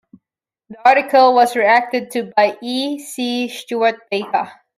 [0.67, 4.49] This article was reacted to by E C Stuart Baker.